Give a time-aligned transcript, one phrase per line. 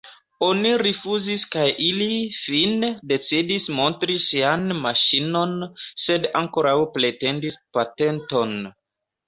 [0.45, 2.07] Oni rifuzis kaj ili,
[2.37, 5.55] fine, decidis montri sian maŝinon,
[6.07, 8.61] sed ankoraŭ pretendis patenton.